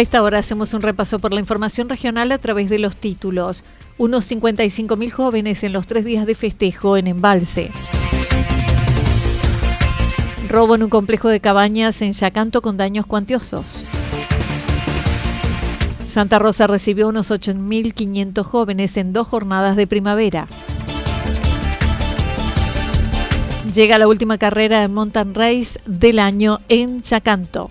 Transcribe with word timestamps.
A 0.00 0.02
esta 0.02 0.22
hora 0.22 0.38
hacemos 0.38 0.72
un 0.72 0.80
repaso 0.80 1.18
por 1.18 1.34
la 1.34 1.40
información 1.40 1.90
regional 1.90 2.32
a 2.32 2.38
través 2.38 2.70
de 2.70 2.78
los 2.78 2.96
títulos. 2.96 3.62
Unos 3.98 4.30
55.000 4.30 5.10
jóvenes 5.10 5.62
en 5.62 5.74
los 5.74 5.86
tres 5.86 6.06
días 6.06 6.24
de 6.24 6.34
festejo 6.34 6.96
en 6.96 7.06
Embalse. 7.06 7.70
Robo 10.48 10.74
en 10.74 10.84
un 10.84 10.88
complejo 10.88 11.28
de 11.28 11.40
cabañas 11.40 12.00
en 12.00 12.12
Yacanto 12.12 12.62
con 12.62 12.78
daños 12.78 13.04
cuantiosos. 13.04 13.84
Santa 16.10 16.38
Rosa 16.38 16.66
recibió 16.66 17.06
unos 17.06 17.30
8.500 17.30 18.42
jóvenes 18.42 18.96
en 18.96 19.12
dos 19.12 19.28
jornadas 19.28 19.76
de 19.76 19.86
primavera. 19.86 20.48
Llega 23.74 23.98
la 23.98 24.08
última 24.08 24.38
carrera 24.38 24.80
de 24.80 24.88
Mountain 24.88 25.34
Race 25.34 25.78
del 25.84 26.20
año 26.20 26.60
en 26.70 27.02
Chacanto. 27.02 27.70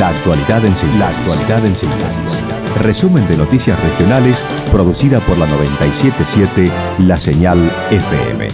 La 0.00 0.08
actualidad 0.08 0.64
en 0.64 0.74
síntesis. 0.74 0.98
La 0.98 1.08
actualidad 1.08 1.66
en 1.66 1.76
síntesis. 1.76 2.40
Resumen 2.80 3.28
de 3.28 3.36
noticias 3.36 3.78
regionales 3.82 4.42
producida 4.72 5.20
por 5.20 5.36
la 5.36 5.44
977 5.44 6.70
La 7.00 7.18
Señal 7.18 7.58
FM. 7.90 8.48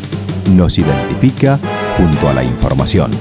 Nos 0.56 0.76
identifica 0.76 1.60
junto 1.96 2.28
a 2.28 2.32
la 2.32 2.42
información. 2.42 3.12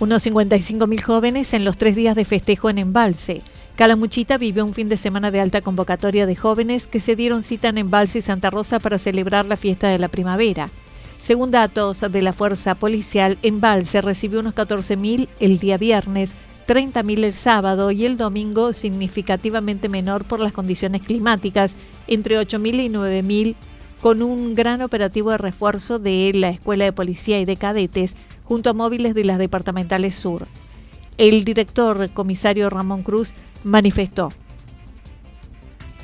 Unos 0.00 0.26
55.000 0.26 1.02
jóvenes 1.02 1.54
en 1.54 1.64
los 1.64 1.76
tres 1.76 1.94
días 1.94 2.16
de 2.16 2.24
festejo 2.24 2.70
en 2.70 2.78
Embalse. 2.78 3.42
Calamuchita 3.76 4.36
vivió 4.36 4.64
un 4.64 4.74
fin 4.74 4.88
de 4.88 4.96
semana 4.96 5.30
de 5.30 5.40
alta 5.40 5.60
convocatoria 5.60 6.26
de 6.26 6.34
jóvenes 6.34 6.88
que 6.88 6.98
se 6.98 7.14
dieron 7.14 7.44
cita 7.44 7.68
en 7.68 7.78
Embalse 7.78 8.18
y 8.18 8.22
Santa 8.22 8.50
Rosa 8.50 8.80
para 8.80 8.98
celebrar 8.98 9.44
la 9.44 9.54
fiesta 9.54 9.86
de 9.90 10.00
la 10.00 10.08
primavera. 10.08 10.70
Según 11.22 11.52
datos 11.52 12.00
de 12.00 12.20
la 12.20 12.32
Fuerza 12.32 12.74
Policial, 12.74 13.38
Embalse 13.42 14.00
recibió 14.00 14.40
unos 14.40 14.56
14.000 14.56 15.28
el 15.38 15.58
día 15.60 15.78
viernes, 15.78 16.30
30.000 16.66 17.24
el 17.24 17.32
sábado 17.32 17.92
y 17.92 18.04
el 18.04 18.16
domingo 18.16 18.72
significativamente 18.72 19.88
menor 19.88 20.24
por 20.24 20.40
las 20.40 20.52
condiciones 20.52 21.04
climáticas, 21.04 21.74
entre 22.08 22.40
8.000 22.40 22.86
y 22.86 22.88
9.000, 22.88 23.54
con 24.00 24.20
un 24.20 24.54
gran 24.54 24.82
operativo 24.82 25.30
de 25.30 25.38
refuerzo 25.38 26.00
de 26.00 26.32
la 26.34 26.48
Escuela 26.48 26.86
de 26.86 26.92
Policía 26.92 27.40
y 27.40 27.44
de 27.44 27.56
Cadetes 27.56 28.14
junto 28.42 28.70
a 28.70 28.74
móviles 28.74 29.14
de 29.14 29.24
las 29.24 29.38
departamentales 29.38 30.16
sur. 30.16 30.48
El 31.18 31.44
director 31.44 32.10
comisario 32.10 32.68
Ramón 32.68 33.04
Cruz 33.04 33.32
manifestó. 33.62 34.30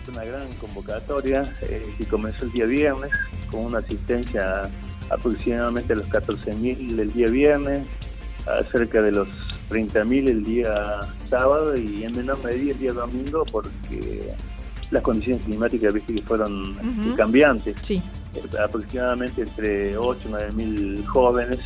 Una 0.08 0.24
gran 0.24 0.46
convocatoria 0.54 1.42
eh, 1.62 1.92
que 1.98 2.06
comenzó 2.06 2.44
el 2.44 2.52
día 2.52 2.66
viernes 2.66 3.10
con 3.50 3.60
una 3.60 3.78
asistencia 3.78 4.70
aproximadamente 5.10 5.94
los 5.96 6.08
14.000 6.08 6.98
el 6.98 7.12
día 7.12 7.28
viernes, 7.28 7.86
a 8.46 8.62
cerca 8.64 9.02
de 9.02 9.12
los 9.12 9.28
30.000 9.70 10.28
el 10.28 10.44
día 10.44 11.00
sábado 11.28 11.76
y 11.76 12.04
en 12.04 12.16
menor 12.16 12.42
medida 12.42 12.72
el 12.72 12.78
día 12.78 12.92
domingo 12.92 13.44
porque 13.50 14.32
las 14.90 15.02
condiciones 15.02 15.42
climáticas 15.42 15.92
viste 15.92 16.14
que 16.14 16.22
fueron 16.22 16.76
cambiantes. 17.16 17.76
Sí. 17.82 18.02
Aproximadamente 18.62 19.42
entre 19.42 19.96
8 19.96 20.20
y 20.24 20.30
9 20.30 20.52
mil 20.52 21.06
jóvenes, 21.06 21.58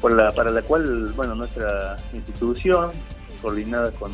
por 0.00 0.12
la, 0.12 0.32
para 0.32 0.50
la 0.50 0.62
cual 0.62 1.12
bueno 1.14 1.34
nuestra 1.34 1.96
institución, 2.12 2.90
coordinada 3.40 3.90
con, 3.92 4.12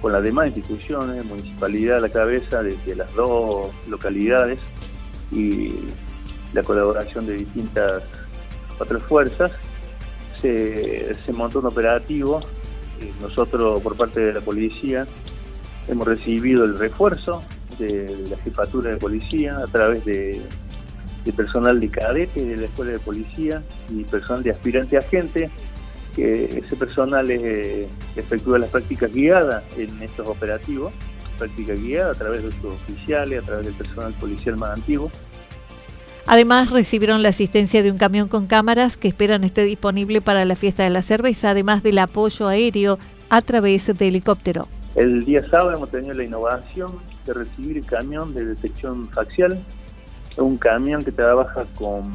con 0.00 0.12
las 0.12 0.22
demás 0.22 0.48
instituciones, 0.48 1.24
municipalidad 1.24 1.98
a 1.98 2.00
la 2.00 2.08
cabeza 2.08 2.62
de 2.62 2.96
las 2.96 3.12
dos 3.14 3.68
localidades 3.88 4.60
y 5.30 5.72
la 6.52 6.62
colaboración 6.62 7.26
de 7.26 7.34
distintas 7.34 8.02
otras 8.78 9.02
fuerzas, 9.04 9.52
se, 10.40 11.32
montó 11.32 11.60
un 11.60 11.66
operativo. 11.66 12.40
Nosotros, 13.20 13.80
por 13.80 13.96
parte 13.96 14.20
de 14.20 14.32
la 14.34 14.40
policía, 14.40 15.06
hemos 15.88 16.06
recibido 16.06 16.64
el 16.64 16.78
refuerzo 16.78 17.42
de, 17.78 18.26
la 18.28 18.36
jefatura 18.38 18.90
de 18.90 18.96
policía 18.96 19.56
a 19.56 19.66
través 19.66 20.04
de, 20.04 20.40
personal 21.36 21.80
de 21.80 21.88
cadete 21.88 22.44
de 22.44 22.56
la 22.56 22.64
escuela 22.64 22.92
de 22.92 22.98
policía 22.98 23.62
y 23.88 24.04
personal 24.04 24.42
de 24.42 24.50
aspirante 24.50 24.98
agente, 24.98 25.50
que 26.14 26.62
ese 26.64 26.76
personal 26.76 27.30
eh, 27.30 27.88
efectúa 28.16 28.58
las 28.58 28.70
prácticas 28.70 29.12
guiadas 29.12 29.64
en 29.78 30.02
estos 30.02 30.28
operativos, 30.28 30.92
práctica 31.38 31.74
guiada 31.74 32.12
a 32.12 32.14
través 32.14 32.44
de 32.44 32.50
sus 32.52 32.74
oficiales, 32.74 33.42
a 33.42 33.46
través 33.46 33.66
del 33.66 33.74
personal 33.74 34.12
policial 34.14 34.56
más 34.58 34.70
antiguo. 34.70 35.10
Además, 36.26 36.70
recibieron 36.70 37.22
la 37.22 37.30
asistencia 37.30 37.82
de 37.82 37.90
un 37.90 37.98
camión 37.98 38.28
con 38.28 38.46
cámaras 38.46 38.96
que 38.96 39.08
esperan 39.08 39.42
esté 39.42 39.64
disponible 39.64 40.20
para 40.20 40.44
la 40.44 40.54
fiesta 40.54 40.84
de 40.84 40.90
la 40.90 41.02
cerveza, 41.02 41.50
además 41.50 41.82
del 41.82 41.98
apoyo 41.98 42.46
aéreo 42.46 42.98
a 43.28 43.42
través 43.42 43.86
de 43.86 44.08
helicóptero. 44.08 44.68
El 44.94 45.24
día 45.24 45.42
sábado 45.50 45.72
hemos 45.74 45.90
tenido 45.90 46.12
la 46.14 46.22
innovación 46.22 46.92
de 47.26 47.32
recibir 47.32 47.78
el 47.78 47.86
camión 47.86 48.34
de 48.34 48.44
detección 48.44 49.08
facial, 49.08 49.60
un 50.36 50.58
camión 50.58 51.02
que 51.02 51.10
trabaja 51.10 51.64
con, 51.74 52.10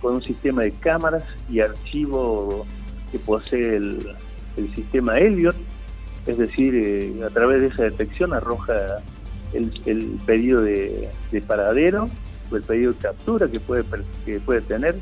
con 0.00 0.16
un 0.16 0.22
sistema 0.22 0.62
de 0.62 0.72
cámaras 0.72 1.24
y 1.48 1.60
archivo 1.60 2.66
que 3.12 3.18
posee 3.18 3.76
el, 3.76 4.16
sistema 4.74 5.18
Elliot, 5.18 5.56
es 6.26 6.38
decir, 6.38 6.74
eh, 6.74 7.24
a 7.24 7.30
través 7.30 7.60
de 7.60 7.66
esa 7.68 7.84
detección 7.84 8.32
arroja 8.32 8.74
el, 9.54 10.18
pedido 10.26 10.60
de 10.60 11.10
paradero 11.46 12.08
el 12.56 12.62
pedido 12.62 12.92
de 12.92 12.98
captura 12.98 13.48
que 13.48 13.60
puede, 13.60 13.84
que 14.24 14.40
puede 14.40 14.60
tener, 14.62 14.96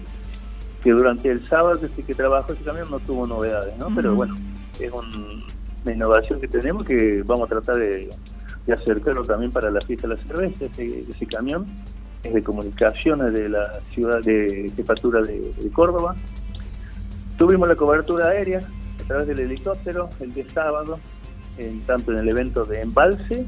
que 0.82 0.90
durante 0.90 1.30
el 1.30 1.46
sábado 1.48 1.76
desde 1.76 2.02
que 2.02 2.14
trabajó 2.14 2.52
ese 2.52 2.64
camión 2.64 2.90
no 2.90 2.98
tuvo 3.00 3.26
novedades, 3.26 3.76
¿no? 3.78 3.88
Pero 3.94 4.14
bueno, 4.14 4.34
es 4.78 4.92
una 4.92 5.92
innovación 5.92 6.40
que 6.40 6.48
tenemos 6.48 6.84
que 6.84 7.22
vamos 7.24 7.50
a 7.50 7.54
tratar 7.54 7.76
de, 7.76 8.10
acercarlo 8.72 9.24
también 9.24 9.50
para 9.50 9.68
la 9.70 9.80
fiesta 9.80 10.06
de 10.06 10.14
la 10.14 10.22
cerveza, 10.22 10.64
ese, 10.64 11.26
camión 11.26 11.66
es 12.22 12.32
de 12.32 12.42
comunicaciones 12.42 13.32
de 13.32 13.48
la 13.48 13.80
ciudad 13.92 14.22
de 14.22 14.70
jefatura 14.76 15.20
de, 15.22 15.52
Córdoba. 15.72 16.14
Tuvimos 17.36 17.68
la 17.68 17.74
cobertura 17.74 18.28
aérea 18.28 18.60
a 19.02 19.08
través 19.08 19.26
del 19.26 19.40
helicóptero 19.40 20.08
el 20.20 20.32
día 20.32 20.44
sábado, 20.54 21.00
en, 21.58 21.80
tanto 21.80 22.12
en 22.12 22.18
el 22.18 22.28
evento 22.28 22.64
de 22.64 22.82
embalse 22.82 23.44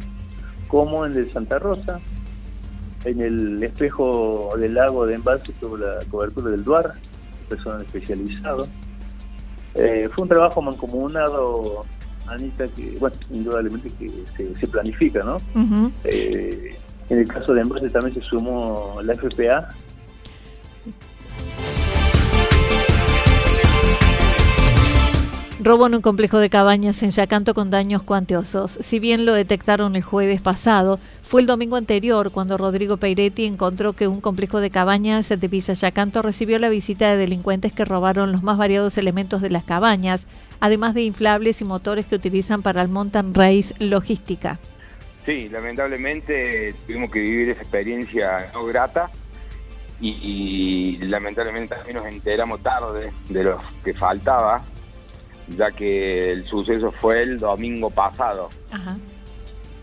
como 0.66 1.06
en 1.06 1.12
el 1.12 1.26
de 1.26 1.32
Santa 1.32 1.58
Rosa, 1.58 2.00
en 3.04 3.20
el 3.20 3.62
espejo 3.62 4.52
del 4.58 4.74
lago 4.74 5.06
de 5.06 5.14
embalse 5.14 5.52
tuvo 5.60 5.76
la 5.76 5.98
cobertura 6.10 6.50
del 6.50 6.64
DUAR, 6.64 6.92
personal 7.48 7.82
especializado. 7.82 8.68
Eh, 9.74 10.08
fue 10.12 10.22
un 10.22 10.28
trabajo 10.28 10.62
mancomunado, 10.62 11.84
Anita, 12.26 12.68
que, 12.68 12.96
bueno, 13.00 13.16
indudablemente 13.30 13.90
que 13.90 14.10
se, 14.58 14.66
planifica, 14.68 15.22
¿no? 15.22 15.38
Eh, 16.04 16.76
en 17.08 17.18
el 17.18 17.28
caso 17.28 17.52
de 17.52 17.62
embalse 17.62 17.90
también 17.90 18.14
se 18.14 18.20
sumó 18.20 19.00
la 19.02 19.14
FPA, 19.14 19.68
Robo 25.64 25.86
en 25.86 25.94
un 25.94 26.02
complejo 26.02 26.40
de 26.40 26.50
cabañas 26.50 27.04
en 27.04 27.10
Yacanto 27.10 27.54
con 27.54 27.70
daños 27.70 28.02
cuantiosos. 28.02 28.78
Si 28.80 28.98
bien 28.98 29.24
lo 29.24 29.32
detectaron 29.32 29.94
el 29.94 30.02
jueves 30.02 30.42
pasado, 30.42 30.98
fue 31.22 31.40
el 31.40 31.46
domingo 31.46 31.76
anterior 31.76 32.32
cuando 32.32 32.58
Rodrigo 32.58 32.96
Peiretti 32.96 33.44
encontró 33.44 33.92
que 33.92 34.08
un 34.08 34.20
complejo 34.20 34.58
de 34.58 34.70
cabañas 34.70 35.28
de 35.28 35.48
Villa 35.48 35.74
Yacanto 35.74 36.20
recibió 36.20 36.58
la 36.58 36.68
visita 36.68 37.12
de 37.12 37.16
delincuentes 37.16 37.72
que 37.72 37.84
robaron 37.84 38.32
los 38.32 38.42
más 38.42 38.58
variados 38.58 38.98
elementos 38.98 39.40
de 39.40 39.50
las 39.50 39.62
cabañas, 39.62 40.26
además 40.58 40.94
de 40.94 41.02
inflables 41.02 41.60
y 41.60 41.64
motores 41.64 42.06
que 42.06 42.16
utilizan 42.16 42.62
para 42.62 42.82
el 42.82 42.88
mountain 42.88 43.32
race 43.32 43.72
logística. 43.78 44.58
Sí, 45.24 45.48
lamentablemente 45.48 46.74
tuvimos 46.88 47.12
que 47.12 47.20
vivir 47.20 47.50
esa 47.50 47.62
experiencia 47.62 48.50
no 48.52 48.64
grata 48.66 49.10
y, 50.00 50.10
y 50.10 51.06
lamentablemente 51.06 51.76
también 51.76 51.98
nos 51.98 52.06
enteramos 52.06 52.60
tarde 52.64 53.12
de 53.28 53.44
lo 53.44 53.60
que 53.84 53.94
faltaba 53.94 54.60
ya 55.48 55.70
que 55.70 56.32
el 56.32 56.44
suceso 56.44 56.92
fue 56.92 57.22
el 57.22 57.38
domingo 57.38 57.90
pasado. 57.90 58.50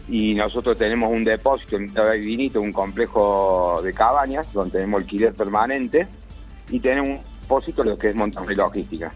Y 0.08 0.34
nosotros 0.34 0.78
tenemos 0.78 1.12
un 1.12 1.24
depósito 1.24 1.78
en 1.78 1.94
Vinito, 2.22 2.62
un 2.62 2.74
complejo 2.74 3.80
de 3.84 3.94
cabañas, 3.94 4.52
donde 4.54 4.80
tenemos 4.80 5.02
alquiler 5.02 5.34
permanente, 5.34 6.08
y 6.70 6.80
tenemos 6.80 7.10
un 7.10 7.42
depósito 7.42 7.84
lo 7.84 7.98
que 7.98 8.10
es 8.10 8.16
montaje 8.16 8.56
logística. 8.56 9.12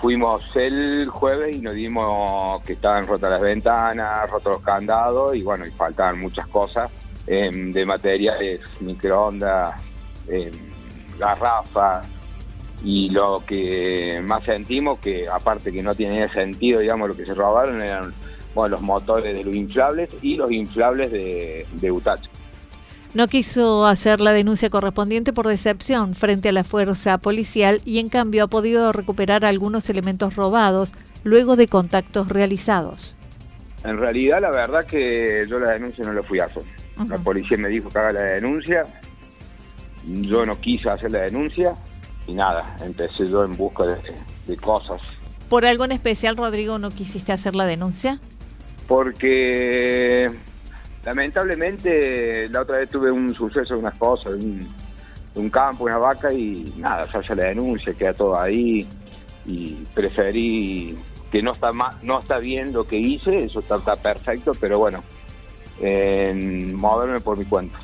Fuimos 0.00 0.44
el 0.54 1.08
jueves 1.08 1.56
y 1.56 1.60
nos 1.60 1.74
dimos 1.74 2.62
que 2.62 2.74
estaban 2.74 3.06
rotas 3.06 3.30
las 3.30 3.42
ventanas, 3.42 4.28
rotos 4.28 4.54
los 4.54 4.62
candados, 4.62 5.34
y 5.34 5.42
bueno, 5.42 5.66
y 5.66 5.70
faltaban 5.70 6.20
muchas 6.20 6.46
cosas 6.48 6.90
em, 7.26 7.72
de 7.72 7.86
materiales, 7.86 8.60
microondas, 8.80 9.80
em, 10.28 10.52
garrafas, 11.18 12.06
y 12.84 13.08
lo 13.08 13.42
que 13.46 14.20
más 14.22 14.44
sentimos, 14.44 14.98
que 14.98 15.26
aparte 15.26 15.72
que 15.72 15.82
no 15.82 15.94
tiene 15.94 16.30
sentido, 16.32 16.80
digamos, 16.80 17.08
lo 17.08 17.16
que 17.16 17.24
se 17.24 17.34
robaron 17.34 17.80
eran 17.80 18.12
bueno, 18.54 18.76
los 18.76 18.82
motores 18.82 19.36
de 19.36 19.42
los 19.42 19.54
inflables 19.54 20.10
y 20.20 20.36
los 20.36 20.52
inflables 20.52 21.10
de, 21.10 21.66
de 21.72 21.90
Utacho. 21.90 22.30
No 23.14 23.26
quiso 23.28 23.86
hacer 23.86 24.20
la 24.20 24.32
denuncia 24.32 24.68
correspondiente 24.70 25.32
por 25.32 25.46
decepción 25.46 26.14
frente 26.14 26.50
a 26.50 26.52
la 26.52 26.64
fuerza 26.64 27.16
policial 27.18 27.80
y 27.84 28.00
en 28.00 28.08
cambio 28.08 28.44
ha 28.44 28.48
podido 28.48 28.92
recuperar 28.92 29.44
algunos 29.44 29.88
elementos 29.88 30.34
robados 30.34 30.92
luego 31.22 31.56
de 31.56 31.68
contactos 31.68 32.28
realizados. 32.28 33.16
En 33.84 33.96
realidad 33.96 34.40
la 34.42 34.50
verdad 34.50 34.84
que 34.84 35.46
yo 35.48 35.58
la 35.58 35.70
denuncia 35.70 36.04
no 36.04 36.12
la 36.12 36.22
fui 36.22 36.40
a 36.40 36.46
hacer. 36.46 36.64
La 37.08 37.16
policía 37.16 37.56
me 37.56 37.68
dijo 37.68 37.88
que 37.88 37.98
haga 37.98 38.12
la 38.12 38.22
denuncia, 38.22 38.84
yo 40.06 40.44
no 40.44 40.60
quise 40.60 40.88
hacer 40.88 41.12
la 41.12 41.22
denuncia, 41.22 41.74
y 42.26 42.32
nada, 42.32 42.76
empecé 42.80 43.28
yo 43.28 43.44
en 43.44 43.56
busca 43.56 43.84
de, 43.84 44.56
cosas. 44.56 45.00
¿Por 45.48 45.66
algo 45.66 45.84
en 45.84 45.92
especial, 45.92 46.36
Rodrigo, 46.36 46.78
no 46.78 46.90
quisiste 46.90 47.32
hacer 47.32 47.54
la 47.54 47.66
denuncia? 47.66 48.18
Porque 48.86 50.30
lamentablemente 51.04 52.48
la 52.48 52.62
otra 52.62 52.78
vez 52.78 52.88
tuve 52.88 53.10
un 53.10 53.34
suceso 53.34 53.74
de 53.74 53.80
una 53.80 53.90
esposa, 53.90 54.30
de 54.30 54.66
un, 55.34 55.50
campo, 55.50 55.84
una 55.84 55.98
vaca 55.98 56.32
y 56.32 56.72
nada, 56.76 57.06
se 57.10 57.18
hace 57.18 57.34
la 57.34 57.44
denuncia, 57.48 57.92
queda 57.94 58.14
todo 58.14 58.38
ahí 58.38 58.88
y 59.46 59.74
preferí 59.94 60.96
que 61.30 61.42
no 61.42 61.52
está 61.52 61.70
no 62.02 62.20
está 62.20 62.38
bien 62.38 62.72
lo 62.72 62.84
que 62.84 62.96
hice, 62.96 63.38
eso 63.38 63.58
está, 63.58 63.96
perfecto, 63.96 64.52
pero 64.58 64.78
bueno, 64.78 65.02
moverme 66.74 67.20
por 67.20 67.36
mi 67.36 67.44
cuenta. 67.44 67.78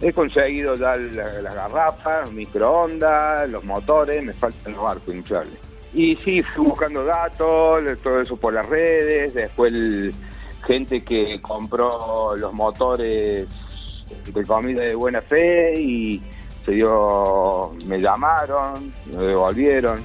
He 0.00 0.12
conseguido 0.12 0.74
ya 0.74 0.96
las 0.96 1.54
garrafas, 1.54 2.30
microondas, 2.30 3.48
los 3.48 3.64
motores, 3.64 4.22
me 4.22 4.32
faltan 4.32 4.74
los 4.74 4.82
barcos 4.82 5.14
inflables. 5.14 5.58
Y 5.94 6.16
sí, 6.16 6.42
fui 6.42 6.66
buscando 6.66 7.04
datos, 7.04 7.82
todo 8.02 8.20
eso 8.20 8.36
por 8.36 8.52
las 8.52 8.66
redes, 8.66 9.32
después 9.32 9.72
gente 10.66 11.02
que 11.02 11.40
compró 11.40 12.36
los 12.36 12.52
motores 12.52 13.46
de 14.32 14.44
comida 14.44 14.82
de 14.82 14.94
buena 14.94 15.20
fe 15.20 15.80
y 15.80 16.22
se 16.64 16.72
dio, 16.72 17.72
me 17.86 17.98
llamaron, 18.00 18.92
me 19.14 19.22
devolvieron. 19.24 20.02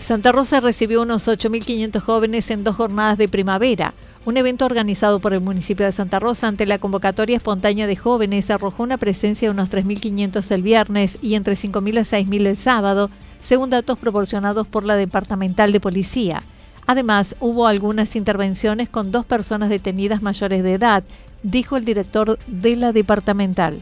Santa 0.00 0.32
Rosa 0.32 0.60
recibió 0.60 1.02
unos 1.02 1.28
8.500 1.28 2.00
jóvenes 2.00 2.50
en 2.50 2.64
dos 2.64 2.76
jornadas 2.76 3.16
de 3.16 3.28
primavera. 3.28 3.94
Un 4.26 4.36
evento 4.36 4.66
organizado 4.66 5.18
por 5.18 5.32
el 5.32 5.40
municipio 5.40 5.86
de 5.86 5.92
Santa 5.92 6.18
Rosa 6.18 6.46
ante 6.46 6.66
la 6.66 6.78
convocatoria 6.78 7.38
espontánea 7.38 7.86
de 7.86 7.96
jóvenes 7.96 8.50
arrojó 8.50 8.82
una 8.82 8.98
presencia 8.98 9.48
de 9.48 9.52
unos 9.52 9.70
3.500 9.70 10.50
el 10.50 10.60
viernes 10.60 11.18
y 11.22 11.36
entre 11.36 11.54
5.000 11.54 12.00
a 12.00 12.02
6.000 12.02 12.46
el 12.46 12.56
sábado, 12.58 13.08
según 13.42 13.70
datos 13.70 13.98
proporcionados 13.98 14.66
por 14.66 14.84
la 14.84 14.96
Departamental 14.96 15.72
de 15.72 15.80
Policía. 15.80 16.42
Además, 16.86 17.34
hubo 17.40 17.66
algunas 17.66 18.14
intervenciones 18.14 18.90
con 18.90 19.10
dos 19.10 19.24
personas 19.24 19.70
detenidas 19.70 20.20
mayores 20.20 20.62
de 20.62 20.74
edad, 20.74 21.02
dijo 21.42 21.78
el 21.78 21.86
director 21.86 22.38
de 22.46 22.76
la 22.76 22.92
departamental. 22.92 23.80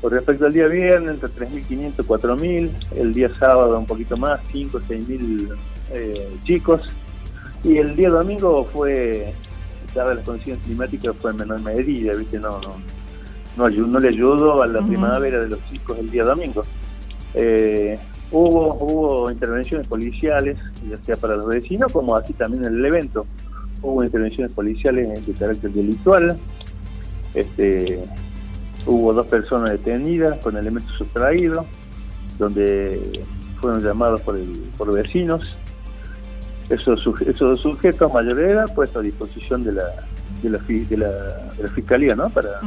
Por 0.00 0.12
respecto 0.12 0.46
al 0.46 0.52
día 0.54 0.66
viernes, 0.66 1.10
entre 1.10 1.28
3.500 1.28 1.92
y 1.98 2.02
4.000, 2.02 2.70
el 2.96 3.12
día 3.12 3.30
sábado 3.38 3.78
un 3.78 3.86
poquito 3.86 4.16
más, 4.16 4.40
5 4.50 4.78
o 4.78 4.80
6.000 4.80 5.56
eh, 5.90 6.36
chicos, 6.44 6.80
y 7.64 7.76
el 7.76 7.96
día 7.96 8.08
domingo 8.08 8.64
fue 8.64 9.34
dada 9.94 10.14
las 10.14 10.24
condiciones 10.24 10.62
climáticas 10.64 11.14
fue 11.20 11.30
en 11.30 11.38
menor 11.38 11.60
medida, 11.62 12.14
¿viste? 12.14 12.38
No, 12.38 12.60
no, 12.60 12.76
no, 13.56 13.68
no 13.68 14.00
le 14.00 14.08
ayudó 14.08 14.62
a 14.62 14.66
la 14.66 14.80
primavera 14.80 15.40
de 15.40 15.48
los 15.48 15.64
chicos 15.68 15.98
el 15.98 16.10
día 16.10 16.24
domingo. 16.24 16.62
Eh, 17.34 17.98
hubo, 18.30 18.74
hubo 18.74 19.30
intervenciones 19.30 19.86
policiales, 19.86 20.58
ya 20.88 20.96
sea 21.04 21.16
para 21.16 21.36
los 21.36 21.46
vecinos 21.46 21.90
como 21.92 22.16
así 22.16 22.32
también 22.32 22.64
en 22.64 22.74
el 22.74 22.84
evento. 22.84 23.26
Hubo 23.82 24.02
intervenciones 24.02 24.52
policiales 24.52 25.24
de 25.26 25.32
carácter 25.34 25.70
delictual. 25.70 26.38
Este, 27.34 28.02
hubo 28.86 29.12
dos 29.12 29.26
personas 29.26 29.70
detenidas 29.70 30.38
con 30.40 30.56
elementos 30.56 30.92
sustraídos, 30.96 31.66
donde 32.38 33.22
fueron 33.60 33.82
llamados 33.82 34.20
por, 34.22 34.36
el, 34.36 34.70
por 34.76 34.92
vecinos 34.92 35.42
esos, 36.70 37.04
esos 37.22 37.60
sujetos 37.60 38.12
mayores 38.12 38.46
de 38.46 38.52
edad 38.52 38.74
puestos 38.74 39.00
a 39.00 39.02
disposición 39.02 39.64
de 39.64 39.72
la, 39.72 39.84
de 40.42 40.50
la, 40.50 40.58
de 40.58 40.96
la, 40.96 41.08
de 41.56 41.62
la 41.62 41.68
Fiscalía, 41.70 42.14
¿no? 42.14 42.28
Para, 42.30 42.60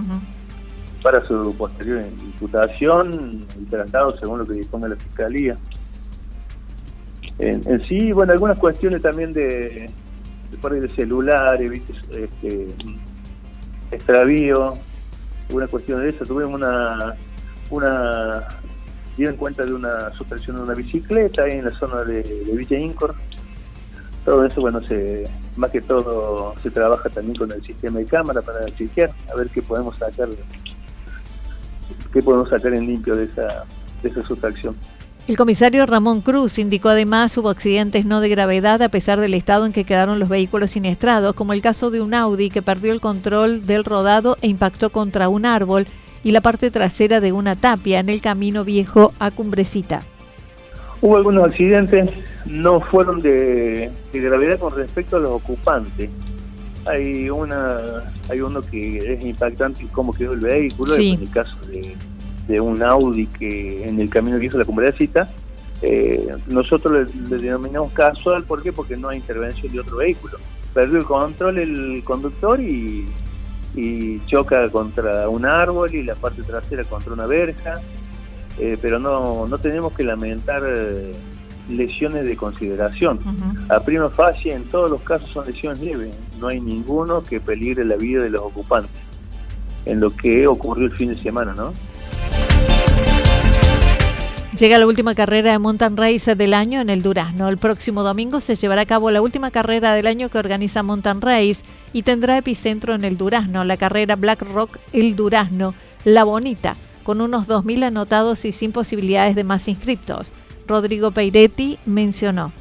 para 1.03 1.23
su 1.25 1.55
posterior 1.57 2.01
imputación 2.23 3.45
y 3.59 3.65
tratado 3.65 4.15
según 4.17 4.39
lo 4.39 4.45
que 4.45 4.53
disponga 4.53 4.87
la 4.87 4.95
Fiscalía. 4.95 5.57
En, 7.39 7.81
sí, 7.87 8.11
bueno, 8.11 8.33
algunas 8.33 8.59
cuestiones 8.59 9.01
también 9.01 9.33
de, 9.33 9.89
de, 10.51 10.79
de 10.79 10.89
celulares, 10.95 11.81
Este, 12.11 12.67
extravío, 13.91 14.73
una 15.51 15.67
cuestión 15.67 16.01
de 16.01 16.09
eso. 16.09 16.25
Tuvimos 16.25 16.53
una, 16.53 17.15
una 17.69 18.47
dieron 19.17 19.35
cuenta 19.35 19.65
de 19.65 19.73
una 19.73 20.13
suspensión 20.13 20.55
de 20.55 20.63
una 20.63 20.73
bicicleta 20.73 21.43
ahí 21.43 21.57
en 21.57 21.65
la 21.65 21.71
zona 21.71 22.03
de, 22.03 22.23
de 22.23 22.57
Villa 22.57 22.79
Incor 22.79 23.15
todo 24.25 24.45
eso, 24.45 24.61
bueno, 24.61 24.81
se, 24.81 25.29
más 25.55 25.71
que 25.71 25.81
todo 25.81 26.53
se 26.61 26.69
trabaja 26.69 27.09
también 27.09 27.37
con 27.37 27.51
el 27.51 27.61
sistema 27.61 27.99
de 27.99 28.05
cámara 28.05 28.41
para 28.41 28.65
chequear, 28.75 29.11
a 29.31 29.35
ver 29.35 29.49
qué 29.49 29.61
podemos 29.61 29.97
sacar, 29.97 30.29
qué 32.13 32.21
podemos 32.21 32.49
sacar 32.49 32.73
en 32.73 32.87
limpio 32.87 33.15
de 33.15 33.25
esa, 33.25 33.65
de 34.01 34.09
esa 34.09 34.25
sustracción. 34.25 34.75
El 35.27 35.37
comisario 35.37 35.85
Ramón 35.85 36.21
Cruz 36.21 36.57
indicó 36.57 36.89
además 36.89 37.37
hubo 37.37 37.49
accidentes 37.49 38.05
no 38.05 38.21
de 38.21 38.29
gravedad 38.29 38.81
a 38.81 38.89
pesar 38.89 39.19
del 39.19 39.35
estado 39.35 39.65
en 39.65 39.71
que 39.71 39.85
quedaron 39.85 40.19
los 40.19 40.29
vehículos 40.29 40.71
siniestrados, 40.71 41.35
como 41.35 41.53
el 41.53 41.61
caso 41.61 41.91
de 41.91 42.01
un 42.01 42.13
Audi 42.13 42.49
que 42.49 42.63
perdió 42.63 42.91
el 42.91 43.01
control 43.01 43.65
del 43.65 43.85
rodado 43.85 44.35
e 44.41 44.47
impactó 44.47 44.89
contra 44.89 45.29
un 45.29 45.45
árbol 45.45 45.85
y 46.23 46.31
la 46.31 46.41
parte 46.41 46.71
trasera 46.71 47.19
de 47.19 47.31
una 47.31 47.55
tapia 47.55 47.99
en 47.99 48.09
el 48.09 48.21
camino 48.21 48.63
viejo 48.63 49.13
a 49.19 49.31
Cumbrecita. 49.31 50.03
Hubo 51.01 51.17
algunos 51.17 51.45
accidentes, 51.45 52.09
no 52.45 52.79
fueron 52.79 53.19
de, 53.19 53.91
gravedad 54.13 54.59
con 54.59 54.75
respecto 54.75 55.17
a 55.17 55.19
los 55.19 55.31
ocupantes. 55.31 56.09
Hay 56.85 57.29
una 57.29 58.03
hay 58.29 58.41
uno 58.41 58.61
que 58.61 58.97
es 58.97 59.23
impactante 59.23 59.85
cómo 59.91 60.13
quedó 60.13 60.33
el 60.33 60.39
vehículo, 60.39 60.95
en 60.95 61.21
el 61.21 61.29
caso 61.29 61.55
de, 61.67 62.59
un 62.59 62.83
Audi 62.83 63.27
que 63.27 63.85
en 63.85 63.99
el 63.99 64.09
camino 64.09 64.37
que 64.37 64.47
hizo 64.47 64.57
la 64.57 64.65
cumbrecita, 64.65 65.29
eh, 65.81 66.35
nosotros 66.47 67.09
le, 67.13 67.37
denominamos 67.37 67.91
casual, 67.93 68.43
¿por 68.43 68.61
qué? 68.61 68.71
Porque 68.71 68.97
no 68.97 69.09
hay 69.09 69.17
intervención 69.17 69.71
de 69.71 69.79
otro 69.79 69.97
vehículo. 69.97 70.37
perdió 70.73 70.99
el 70.99 71.05
control 71.05 71.57
el 71.57 72.03
conductor 72.03 72.59
y, 72.59 73.07
choca 74.27 74.69
contra 74.69 75.29
un 75.29 75.45
árbol 75.45 75.95
y 75.95 76.03
la 76.03 76.15
parte 76.15 76.43
trasera 76.43 76.83
contra 76.83 77.13
una 77.13 77.25
verja, 77.25 77.75
eh, 78.59 78.77
pero 78.81 78.99
no, 78.99 79.47
no 79.47 79.57
tenemos 79.57 79.93
que 79.93 80.03
lamentar 80.03 80.61
eh, 80.65 81.13
lesiones 81.69 82.25
de 82.25 82.35
consideración. 82.35 83.19
A 83.69 83.79
prima 83.79 84.09
facie 84.09 84.53
en 84.53 84.63
todos 84.65 84.91
los 84.91 85.01
casos 85.01 85.29
son 85.29 85.45
lesiones 85.45 85.79
leves, 85.81 86.15
no 86.39 86.47
hay 86.47 86.59
ninguno 86.59 87.23
que 87.23 87.39
peligre 87.39 87.85
la 87.85 87.95
vida 87.95 88.23
de 88.23 88.29
los 88.29 88.41
ocupantes, 88.41 88.91
en 89.85 89.99
lo 89.99 90.15
que 90.15 90.47
ocurrió 90.47 90.85
el 90.85 90.91
fin 90.91 91.13
de 91.13 91.21
semana, 91.21 91.53
¿no? 91.53 91.73
Llega 94.57 94.77
la 94.77 94.85
última 94.85 95.15
carrera 95.15 95.53
de 95.53 95.59
mountain 95.59 95.95
race 95.95 96.35
del 96.35 96.53
año 96.53 96.81
en 96.81 96.89
el 96.89 97.01
Durazno. 97.01 97.47
El 97.47 97.57
próximo 97.57 98.03
domingo 98.03 98.41
se 98.41 98.55
llevará 98.55 98.81
a 98.81 98.85
cabo 98.85 99.09
la 99.09 99.21
última 99.21 99.49
carrera 99.49 99.93
del 99.93 100.05
año 100.07 100.29
que 100.29 100.37
organiza 100.37 100.83
Mountain 100.83 101.21
Race 101.21 101.57
y 101.93 102.03
tendrá 102.03 102.37
epicentro 102.37 102.93
en 102.93 103.05
el 103.05 103.17
Durazno, 103.17 103.63
la 103.63 103.77
carrera 103.77 104.17
Black 104.17 104.41
Rock 104.41 104.77
El 104.91 105.15
Durazno, 105.15 105.73
La 106.03 106.25
Bonita, 106.25 106.75
con 107.03 107.21
unos 107.21 107.47
2.000 107.47 107.85
anotados 107.85 108.45
y 108.45 108.51
sin 108.51 108.71
posibilidades 108.71 109.35
de 109.35 109.43
más 109.43 109.67
inscriptos. 109.67 110.31
Rodrigo 110.67 111.11
Peiretti 111.11 111.77
mencionó. 111.85 112.51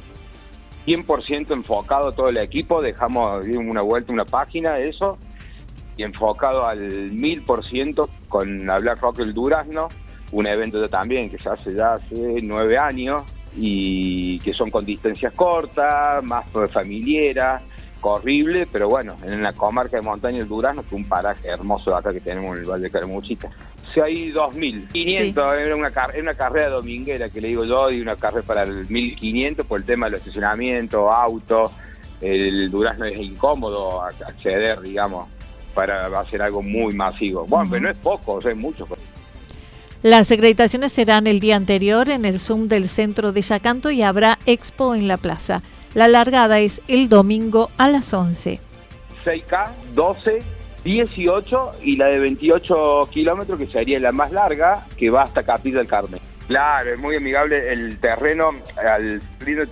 100% 0.85 1.51
enfocado 1.51 2.11
todo 2.11 2.29
el 2.29 2.37
equipo, 2.37 2.81
dejamos 2.81 3.45
una 3.55 3.81
vuelta, 3.81 4.11
una 4.11 4.25
página 4.25 4.73
de 4.73 4.89
eso, 4.89 5.17
y 5.95 6.03
enfocado 6.03 6.65
al 6.65 7.11
1000% 7.11 8.09
con 8.27 8.65
la 8.65 8.77
Black 8.79 8.99
Rock 9.01 9.19
El 9.19 9.33
Durazno 9.33 9.89
un 10.31 10.47
evento 10.47 10.87
también 10.89 11.29
que 11.29 11.37
se 11.37 11.49
hace 11.49 11.75
ya 11.75 11.93
hace 11.93 12.39
nueve 12.41 12.77
años 12.77 13.23
y 13.55 14.39
que 14.39 14.53
son 14.53 14.71
con 14.71 14.85
distancias 14.85 15.33
cortas, 15.33 16.23
más 16.23 16.49
familiares, 16.71 17.63
corrible, 17.99 18.67
pero 18.71 18.89
bueno, 18.89 19.15
en 19.23 19.43
la 19.43 19.53
comarca 19.53 19.97
de 19.97 20.03
Montaña 20.03 20.39
del 20.39 20.47
Durazno, 20.47 20.81
que 20.81 20.87
es 20.87 20.93
un 20.93 21.07
paraje 21.07 21.49
hermoso 21.49 21.95
acá 21.95 22.13
que 22.13 22.21
tenemos 22.21 22.51
en 22.55 22.63
el 22.63 22.69
Valle 22.69 22.83
de 22.83 22.91
Caramuchita. 22.91 23.49
Se 23.93 24.01
hay 24.01 24.31
2.000, 24.31 24.87
500, 24.91 25.59
era 25.59 25.75
una, 25.75 25.91
una 26.19 26.33
carrera 26.33 26.69
dominguera 26.69 27.29
que 27.29 27.41
le 27.41 27.49
digo 27.49 27.65
yo, 27.65 27.89
y 27.89 27.99
una 27.99 28.15
carrera 28.15 28.45
para 28.45 28.63
el 28.63 28.87
1.500 28.87 29.65
por 29.65 29.79
el 29.81 29.85
tema 29.85 30.05
del 30.05 30.15
estacionamiento, 30.15 31.11
auto, 31.11 31.71
el 32.21 32.69
Durazno 32.69 33.05
es 33.05 33.19
incómodo 33.19 34.01
acceder, 34.01 34.79
digamos, 34.81 35.27
para 35.73 36.07
hacer 36.19 36.41
algo 36.41 36.61
muy 36.61 36.93
masivo. 36.93 37.45
Bueno, 37.47 37.67
pero 37.69 37.81
no 37.83 37.89
es 37.89 37.97
poco, 37.97 38.33
o 38.33 38.41
sea, 38.41 38.51
es 38.51 38.57
mucho. 38.57 38.87
Las 40.03 40.31
acreditaciones 40.31 40.93
serán 40.93 41.27
el 41.27 41.39
día 41.39 41.55
anterior 41.55 42.09
en 42.09 42.25
el 42.25 42.39
Zoom 42.39 42.67
del 42.67 42.89
centro 42.89 43.31
de 43.31 43.41
Yacanto 43.41 43.91
y 43.91 44.01
habrá 44.01 44.39
expo 44.45 44.95
en 44.95 45.07
la 45.07 45.17
plaza. 45.17 45.61
La 45.93 46.07
largada 46.07 46.59
es 46.59 46.81
el 46.87 47.09
domingo 47.09 47.69
a 47.77 47.89
las 47.89 48.13
11. 48.13 48.59
6K, 49.25 49.69
12, 49.93 50.39
18 50.83 51.71
y 51.83 51.95
la 51.95 52.07
de 52.07 52.19
28 52.19 53.09
kilómetros 53.11 53.59
que 53.59 53.67
sería 53.67 53.99
la 53.99 54.11
más 54.11 54.31
larga 54.31 54.85
que 54.97 55.09
va 55.09 55.23
hasta 55.23 55.43
Capilla 55.43 55.79
del 55.79 55.87
Carmen. 55.87 56.19
Claro, 56.47 56.93
es 56.93 56.99
muy 56.99 57.15
amigable 57.15 57.71
el 57.71 57.99
terreno, 57.99 58.49
al 58.83 59.21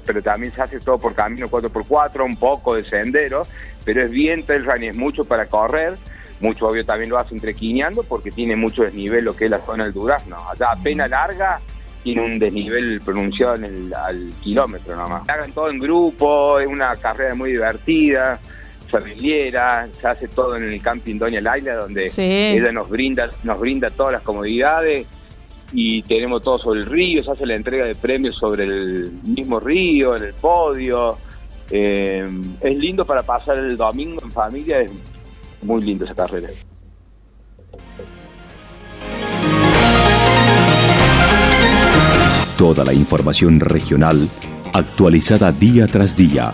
pero 0.06 0.22
también 0.22 0.54
se 0.54 0.62
hace 0.62 0.80
todo 0.80 0.98
por 0.98 1.14
camino 1.14 1.48
4x4, 1.50 2.24
un 2.24 2.38
poco 2.38 2.76
de 2.76 2.86
sendero, 2.86 3.46
pero 3.84 4.04
es 4.04 4.12
bien 4.12 4.44
trail 4.44 4.66
running, 4.66 4.92
es 4.92 4.98
mucho 4.98 5.26
para 5.26 5.48
correr 5.48 5.98
mucho 6.40 6.68
obvio 6.68 6.86
también 6.86 7.10
lo 7.10 7.18
hacen 7.18 7.40
trequineando 7.40 8.04
porque 8.04 8.32
tiene 8.32 8.56
mucho 8.56 8.84
desnivel 8.84 9.26
lo 9.26 9.36
que 9.36 9.46
es 9.46 9.52
la 9.52 9.60
zona 9.60 9.84
del 9.86 9.94
Durazno. 9.94 10.38
Allá 10.50 10.72
apenas 10.72 11.10
larga 11.10 11.60
tiene 12.04 12.24
un 12.24 12.40
desnivel 12.40 13.02
pronunciado 13.04 13.56
en 13.56 13.66
el, 13.66 13.94
al 13.94 14.30
kilómetro 14.42 14.96
nomás. 14.96 15.28
Hagan 15.28 15.52
todo 15.52 15.70
en 15.70 15.80
grupo, 15.80 16.60
es 16.60 16.68
una 16.68 16.96
carrera 16.96 17.36
muy 17.36 17.52
divertida, 17.52 18.40
familiera, 18.90 19.88
se 20.00 20.08
hace 20.08 20.28
todo 20.28 20.56
en 20.58 20.64
el 20.64 20.82
camping 20.82 21.18
Doña 21.18 21.42
Laila, 21.42 21.76
donde 21.76 22.12
ella 22.18 22.72
nos 22.72 22.90
brinda, 22.90 23.30
nos 23.44 23.60
brinda 23.60 23.90
todas 23.90 24.14
las 24.14 24.22
comodidades 24.22 25.08
y 25.72 26.02
tenemos 26.04 26.42
todo 26.42 26.58
sobre 26.60 26.82
el 26.82 26.86
río, 26.88 27.24
se 27.24 27.32
hace 27.32 27.46
la 27.46 27.56
entrega 27.56 27.86
de 27.86 27.96
premios 27.96 28.36
sobre 28.36 28.64
el 28.66 29.12
mismo 29.24 29.60
río, 29.60 30.16
en 30.16 30.24
el 30.24 30.34
podio. 30.34 31.18
Eh, 31.72 32.28
es 32.62 32.76
lindo 32.76 33.06
para 33.06 33.22
pasar 33.22 33.60
el 33.60 33.78
domingo 33.78 34.22
en 34.24 34.32
familia, 34.32 34.78
muy 35.62 35.82
linda 35.82 36.06
esa 36.06 36.16
carrera. 36.16 36.50
Toda 42.58 42.84
la 42.84 42.94
información 42.94 43.60
regional 43.60 44.28
actualizada 44.74 45.52
día 45.52 45.88
tras 45.88 46.16
día. 46.16 46.54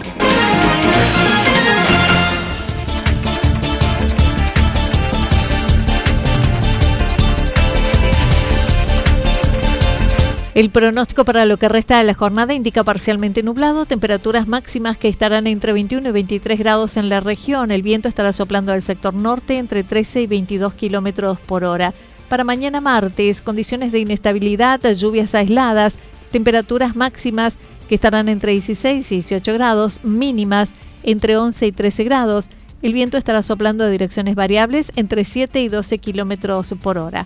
El 10.53 10.69
pronóstico 10.69 11.23
para 11.23 11.45
lo 11.45 11.55
que 11.55 11.69
resta 11.69 11.97
de 11.97 12.03
la 12.03 12.13
jornada 12.13 12.53
indica 12.53 12.83
parcialmente 12.83 13.41
nublado, 13.41 13.85
temperaturas 13.85 14.49
máximas 14.49 14.97
que 14.97 15.07
estarán 15.07 15.47
entre 15.47 15.71
21 15.71 16.09
y 16.09 16.11
23 16.11 16.59
grados 16.59 16.97
en 16.97 17.07
la 17.07 17.21
región. 17.21 17.71
El 17.71 17.83
viento 17.83 18.09
estará 18.09 18.33
soplando 18.33 18.73
del 18.73 18.81
sector 18.81 19.13
norte 19.13 19.57
entre 19.57 19.85
13 19.85 20.23
y 20.23 20.27
22 20.27 20.73
kilómetros 20.73 21.39
por 21.39 21.63
hora. 21.63 21.93
Para 22.27 22.43
mañana 22.43 22.81
martes, 22.81 23.39
condiciones 23.39 23.93
de 23.93 23.99
inestabilidad, 23.99 24.81
lluvias 24.93 25.33
aisladas, 25.35 25.97
temperaturas 26.33 26.97
máximas 26.97 27.57
que 27.87 27.95
estarán 27.95 28.27
entre 28.27 28.51
16 28.51 29.09
y 29.09 29.15
18 29.15 29.53
grados, 29.53 30.03
mínimas 30.03 30.73
entre 31.03 31.37
11 31.37 31.67
y 31.67 31.71
13 31.71 32.03
grados. 32.03 32.49
El 32.81 32.91
viento 32.91 33.17
estará 33.17 33.41
soplando 33.41 33.85
de 33.85 33.91
direcciones 33.91 34.35
variables 34.35 34.91
entre 34.97 35.23
7 35.23 35.61
y 35.61 35.69
12 35.69 35.97
kilómetros 35.99 36.73
por 36.83 36.97
hora. 36.97 37.25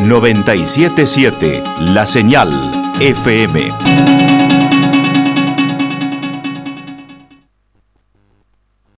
977 0.00 1.62
La 1.80 2.06
Señal 2.06 2.50
FM. 3.00 4.43